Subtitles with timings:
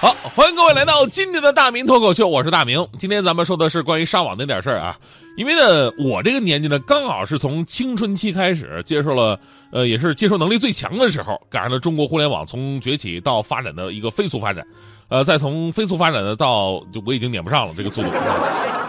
[0.00, 2.88] 好，欢迎各位来到今天的大明脱口秀，我是大明。
[2.98, 4.98] 今天咱们说的是关于上网那点事儿啊，
[5.36, 9.38] 因为呢，我这个年纪呢，刚好是从青春期开始接受了，
[9.70, 14.66] 呃，也是接受能力最强的时候，赶上了中国互联网从崛起到发展的一个飞速发展，
[15.10, 18.08] 呃，再从飞速发展的到就我已经撵不上了这个速度，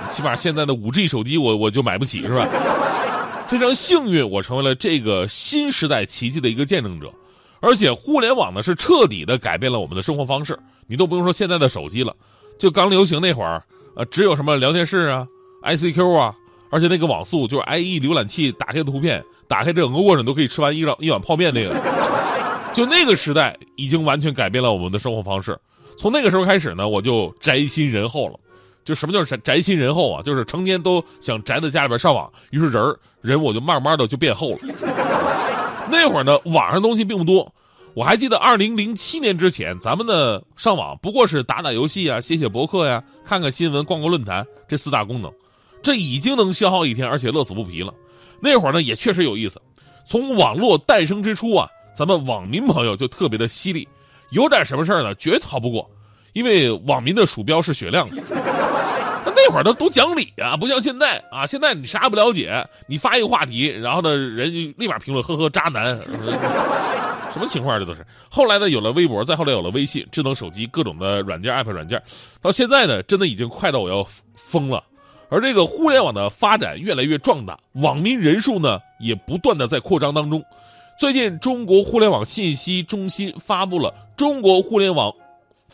[0.07, 2.47] 起码现在的五 G 手机我我就买不起是吧？
[3.47, 7.11] 非常幸运，我成为了这个新时代奇迹的一个见证者。
[7.63, 10.57] 而且互联网呢是彻底的改变了我们的生活方式，
[10.91, 12.13] 你都不用说现在的手机了，
[12.59, 13.63] 就刚流行那会儿，
[13.95, 15.25] 呃，只有什么聊天室啊、
[15.63, 16.35] ICQ 啊，
[16.69, 21.73] 而且那个网速就是 IE 浏览器打开的图片，打开整个过程都可以吃完一碗一碗泡面那个，
[22.73, 25.57] 就那个时代已经完全改变了我们的生活方式。
[25.97, 28.37] 从那个时候开始呢，我就宅心仁厚了。
[28.83, 30.21] 就什么叫宅宅心仁厚啊？
[30.23, 32.83] 就是成天都想宅在家里边上网，于是人
[33.21, 34.57] 人我就慢慢的就变厚了。
[35.89, 37.53] 那会儿呢，网上东西并不多。
[37.93, 45.31] 我还记得二零零七年之前，咱们的上网不过是打打游戏啊、写写博客呀、看看新闻、逛逛论坛这四大功能，
[45.83, 47.93] 这已经能消耗一天，而且乐此不疲了。
[48.39, 49.61] 那会儿呢，也确实有意思。
[50.05, 53.87] 从网络诞生之初啊，咱们网民朋友就特别的犀利，
[54.29, 55.89] 有点什么事儿呢，绝逃不过，
[56.33, 58.23] 因为网民的鼠标是雪亮的。
[59.35, 61.45] 那会儿都都讲理啊，不像现在啊！
[61.47, 65.99] 现在你啥也不了解，你发一个话题，然后呢，人立马评论，呵呵，渣男，
[67.33, 68.05] 什么情况这都是。
[68.29, 72.01] 后来呢，有了微博，再后来有了微信，智能手机，各种的软件、app 软件，
[72.41, 74.05] 到现在呢，真的已经快到我要
[74.35, 74.83] 疯了。
[75.29, 80.43] 而这个互联网的发展越来越壮大，网民人数呢也不断的在扩张当中。
[80.99, 85.09] 最近，中国互联网信息中心发布了《中国互联网》。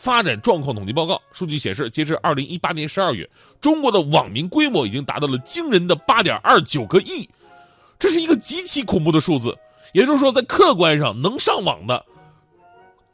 [0.00, 3.28] 发展状况统计报告数据显示，截至二零一八年十二月，
[3.60, 7.28] 中国的网民规模已经达到了惊人的八点二九个亿，
[7.98, 9.52] 这是一个极其恐怖的数字。
[9.92, 12.04] 也就是说，在客观上能上网的，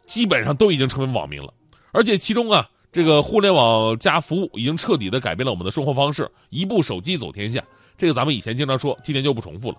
[0.07, 1.53] 基本上都已经成为网民了。
[1.93, 7.63] 而且其中啊，这个互联网加服务已经彻底的改变了我们的生活方式，一部手机走天下。
[7.97, 9.77] 这个咱们以前经常说，今天就不重复了。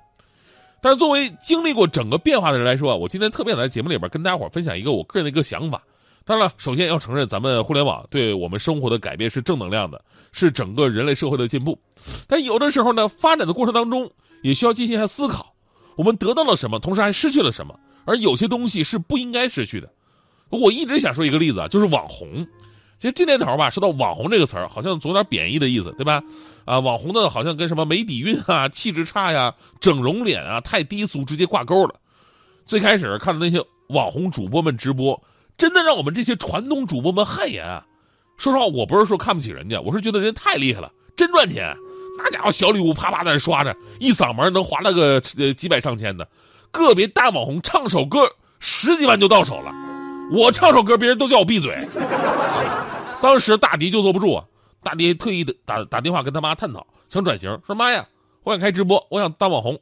[0.81, 5.81] 但是作为经历过整个变化的人来说啊，我今天特别想在节目里边跟大家伙分享一个我个人的一个想法。
[6.23, 11.77] 当然了，首先要承认，咱们互联网对我们生活的改变是正能量的，是整个人类社会的进步。
[12.27, 14.11] 但有的时候呢，发展的过程当中
[14.43, 15.54] 也需要进行一下思考：
[15.95, 17.79] 我们得到了什么，同时还失去了什么？
[18.05, 19.89] 而有些东西是不应该失去的。
[20.49, 22.45] 我一直想说一个例子啊，就是网红。
[22.99, 26.23] 其实这年头吧，说到网红这个词儿，好像总有点贬义的意思，对吧？
[26.65, 31.95] 啊，网红呢，好像跟什么没底蕴啊、气质差呀、整容脸啊、太低俗直接挂钩了。
[32.63, 35.21] 最开始看的那些网红主播们直播。
[35.57, 37.85] 真的让我们这些传统主播们汗颜啊！
[38.37, 41.73] 说实话，我不是说看不起人家，我是觉得人太厉害了，真赚钱。
[42.17, 46.27] 那家伙小礼物啪啪在那刷着，一嗓门能划了个呃几百上千的。
[46.71, 48.19] 个别大网红唱首歌
[48.59, 49.71] 十几万就到手了，
[50.31, 51.73] 我唱首歌别人都叫我闭嘴。
[53.21, 54.43] 当时大迪就坐不住啊，
[54.83, 58.05] 大迪特意的打打电话跟他妈探讨，想转型，说妈呀，
[58.43, 59.79] 我想开直播，我想当网红。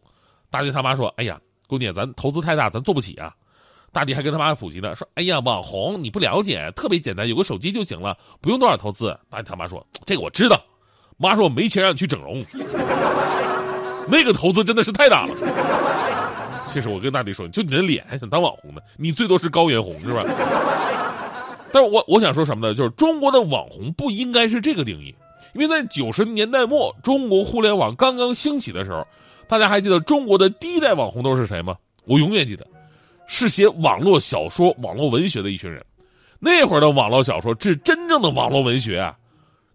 [0.49, 3.33] 大迪他妈说，哎呀，姑娘，咱投资太大，咱做不起啊。
[3.91, 10.59] 大迪还跟他妈普及呢，说：“哎呀，网红你不了解，特别简单，有个手机就行了，不用多少投资。”大迪他妈说：“这个我知道。”
[11.17, 12.43] 妈说：“我没钱让你去整容。”
[14.09, 15.33] 那个投资真的是太大了。
[16.67, 18.81] 其实我跟大弟说：“就你的脸还想当网红呢？
[18.97, 20.23] 你最多是高原红是吧？”
[21.71, 22.73] 但是我我想说什么呢？
[22.73, 25.15] 就是中国的网红不应该是这个定义，
[25.53, 29.07] 因为在九十年代末，中国互联网刚刚兴起的时候，
[29.47, 31.75] 大家还记得中国的第一代网红都是谁吗？
[32.05, 32.67] 我永远记得。
[33.25, 35.83] 是写网络小说、网络文学的一群人，
[36.39, 39.15] 那会儿的网络小说是真正的网络文学啊。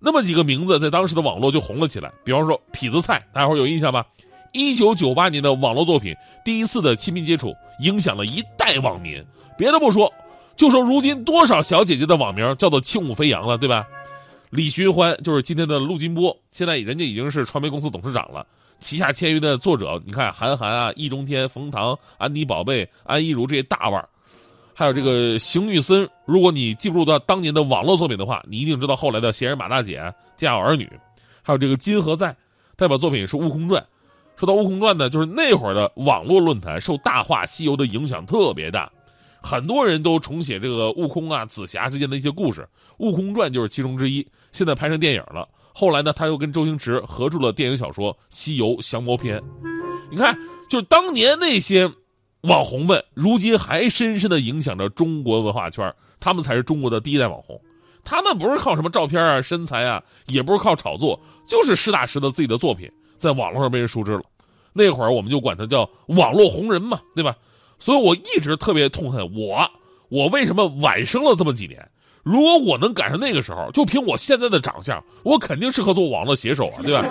[0.00, 4.06] 那么几个名字在当时的网络就红了起来，比方说痞子蔡，大家伙有印象吧？
[4.52, 6.14] 一九九八年的网络作品
[6.44, 7.48] 《第一次的亲密接触》
[7.80, 9.22] 影响了一代网民。
[9.56, 10.12] 别的不说，
[10.56, 13.86] 就说如今多少小姐姐的网名叫做轻舞飞扬了，对吧？
[14.50, 18.46] 李寻欢就是今天的陆金波，现在人家已经是传媒公司董事长了。
[18.80, 24.08] 旗下签约的作者，你看韩寒啊、易中天、冯唐、安妮宝贝、安怡如这些大腕
[24.78, 26.08] 还有这个邢玉森。
[26.24, 29.98] 如果你记不住他当年的网络作品的话，你一定知道后来的《闲人马大姐》
[30.36, 30.84] 《家有儿女》，
[31.42, 32.36] 还有这个金何在，
[32.76, 33.82] 代表作品是《悟空传》。
[34.36, 38.88] 说到《悟空传》呢，就是那会儿的网络论坛受《大话西游》的影响特别大，
[39.42, 42.60] 很多人都重写这个悟空啊、紫霞之间的一些故事，
[42.98, 44.24] 《悟空传》就是其中之一。
[44.52, 45.48] 现在拍成电影了。
[45.74, 49.40] 后来呢，他又跟周星驰合著了电影小说《西游降魔篇》。
[50.08, 50.38] 你看，
[50.70, 51.90] 就是当年那些
[52.48, 57.60] 网红们，如今还深深的影响着中国文化圈，他们才是中国的第一代网红。
[58.04, 64.22] 他们不是靠什么照片啊、身材啊，也不是靠炒作，就是实打实的自己的作品在网络上被人熟知了。
[64.72, 67.36] 那会儿我们就管他叫网络红人嘛，对吧？
[67.78, 69.70] 所以我一直特别痛恨我，
[70.08, 71.86] 我为什么晚生了这么几年？
[72.22, 77.04] 如果我能赶上那个时候，就凭我现在的长相，我肯定适合做网络写手啊，对吧？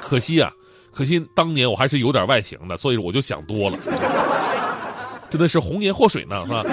[0.00, 0.52] 可惜啊，
[0.92, 3.78] 可惜当年我还是有点外形的，所以我就想多了，
[5.30, 6.64] 真的是红颜祸水呢，是吧？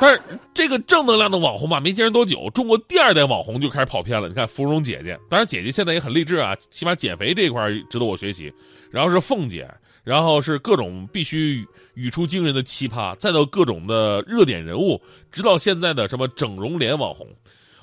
[0.00, 0.22] 但是
[0.54, 4.28] 这个正能量的网红吧，没坚持多久，中国第二代网红就开始跑偏了。
[4.28, 8.52] 你看芙蓉姐姐，当然姐姐现在也很励志啊，起码减肥这一块值得我学习。
[8.90, 9.68] 然后是凤姐，
[10.04, 15.00] 然后是各种必须语出惊人的奇葩，再到各种的热点人物，
[15.32, 17.26] 直到现在的什么整容脸网红，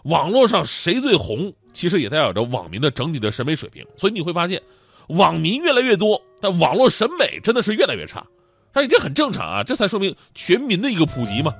[0.05, 3.85] 网络上谁最红，其实也代表着网民的整体的审美水平。
[3.97, 4.61] 所以你会发现，
[5.09, 8.25] 网民越来越多，但网络审美真的是越来越差。
[8.71, 11.53] 但是这很正常啊，这才说明全民的一个普及嘛。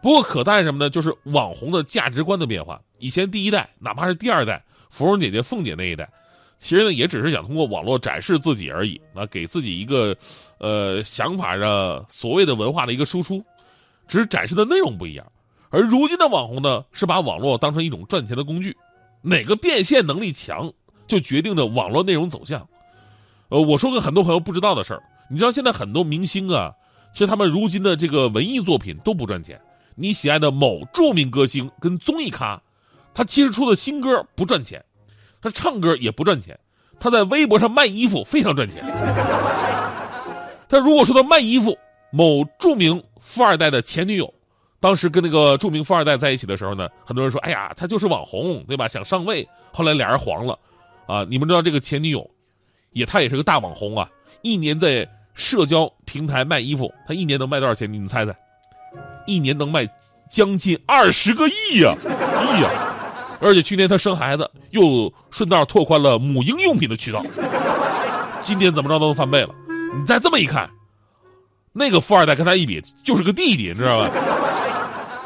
[0.00, 0.88] 不过可叹什么呢？
[0.88, 2.80] 就是网红的价值观的变化。
[2.98, 6.08] 以前第一代，哪怕是第二代，芙蓉姐姐、凤姐那一代，
[6.56, 10.16] 其实呢也只是想通过网络展示自己而已，啊，给自己一个，
[10.58, 13.44] 呃，想法的所谓的文化的一个输出，
[14.06, 15.26] 只是展示的内容不一样。
[15.68, 18.74] 而如今的网红呢，是把网络当成一种赚钱的工具，
[19.20, 20.72] 哪个变现能力强，
[21.08, 22.64] 就决定着网络内容走向。
[23.48, 26.72] 呃，我说个很多朋友不知道的事儿，你知道现在很多明星啊，
[27.12, 29.60] 其实他们如今的这个文艺作品都不赚钱。
[29.96, 32.60] 你喜爱的某著名歌星跟综艺咖，
[33.12, 34.84] 他其实出的新歌不赚钱，
[35.42, 36.56] 他唱歌也不赚钱，
[37.00, 38.84] 他在微博上卖衣服非常赚钱。
[40.68, 41.76] 他如果说他卖衣服，
[42.12, 44.32] 某著名富二代的前女友，
[44.78, 48.86] 当时跟那个著名富二代在一起的时候呢，很多人说：“哎呀，他就是网红，对吧？
[48.86, 50.58] 想上位。”后来俩人黄了，
[51.08, 52.30] 啊，你们知道这个前女友，
[52.92, 54.08] 也他也是个大网红啊，
[54.42, 57.90] 一年在社交平台卖衣服，他一年能卖多少钱？
[57.90, 58.36] 你们猜猜？
[59.26, 59.88] 一年能卖
[60.30, 62.70] 将近二十个亿呀，亿呀！
[63.40, 67.24] 而且去年他生孩子，又顺道拓宽了母婴用品的渠道。
[68.42, 69.54] 今年怎么着都能翻倍了。
[69.98, 70.68] 你再这么一看，
[71.72, 74.10] 那个富二代跟他一比，就是个弟弟，你知道吧？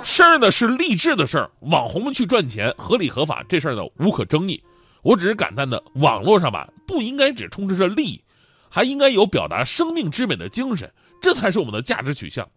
[0.04, 4.62] 事儿呢是励志的事儿，网红们去赚钱合理合法，这事儿呢无可争议。
[5.02, 8.22] 我只是感叹的，网络上吧不应该只充斥着利益，
[8.68, 10.90] 还应该有表达生命之美的精神，
[11.20, 12.48] 这才是我们的价值取向。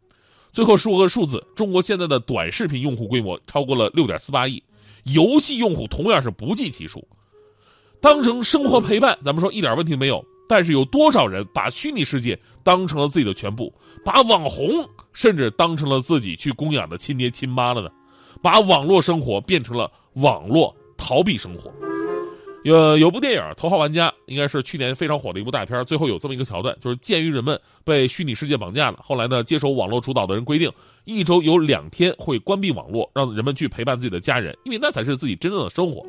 [0.51, 4.63] 最后说个数字，中国现在的短视频用户规模超过了六点四八亿，
[5.03, 7.05] 游戏用户同样是不计其数。
[7.99, 10.23] 当成生活陪伴，咱们说一点问题没有。
[10.47, 13.73] 但是有多少人把虚拟世界当成了自己的全部，
[14.05, 17.89] 把网红甚至当成了自己去供养的亲爹亲妈了呢？
[18.43, 21.73] 把网络生活变成了网络逃避生活。
[22.65, 25.85] 有有部电影《头号玩家》，应该是去年非常火的一部大片。
[25.85, 30.71] 最后有这么一个桥段，就是鉴于人们被虚拟世界绑架了，后来呢，接手网络主导的人规定，
[31.03, 36.03] 一周有两天会关闭网络，让人们去陪伴自己的家人，因为那才是自己真正的生活。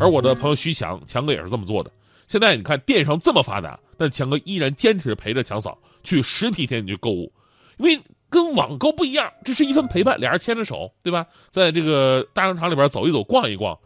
[0.00, 1.92] 而我的朋友徐强，强哥也是这么做的。
[2.26, 7.32] 现在你看电商这么发达，但强哥依然坚持陪着强嫂去实体店去购物，
[7.78, 7.96] 因为
[8.28, 11.24] 跟网购不一样，这是一份陪伴，俩人牵着手，对吧？
[11.48, 13.78] 在这个大商场里边走一走、逛一逛，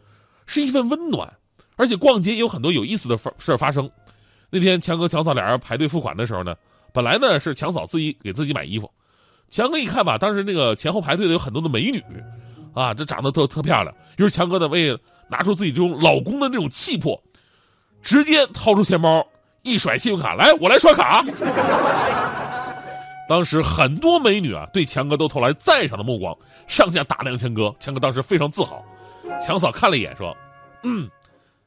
[0.47, 1.31] 是一份温暖。
[1.75, 3.89] 而且逛街有很多有意思的事儿发生。
[4.49, 6.55] 那天强哥强嫂俩人排队付款的时候呢，
[6.93, 8.89] 本来呢是强嫂自己给自己买衣服，
[9.49, 12.01] 强哥一看吧，当时那个前后排队的有很多的美女，
[12.73, 13.93] 啊，这长得特特漂亮。
[14.17, 17.21] 于是强哥呢为拿出自己这种老公的那种气魄，
[18.01, 19.25] 直接掏出钱包
[19.63, 21.25] 一甩信用卡，来我来刷卡。
[23.27, 27.73] 当时很多美女啊对强哥都投来赞赏的目光，上下打量强哥。
[27.79, 28.81] 强哥当时非常自豪。
[29.41, 30.37] 强嫂看了一眼说
[30.83, 31.09] ：“嗯。”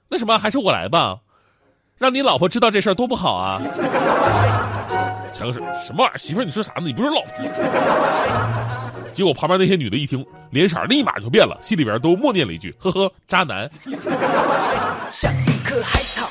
[0.08, 1.18] 那什么，还是我来吧，
[1.98, 3.60] 让你老婆知道这事儿多不好啊！
[5.32, 6.18] 强哥说：“什么玩意儿？
[6.18, 6.82] 媳妇儿，你说啥呢？
[6.84, 7.32] 你不是老婆？”
[9.12, 13.68] 结果旁边那些女的一听，脸色立马就变了，心里边都默念了一句：“呵呵，渣男。”
[15.10, 16.27] 像一棵海草，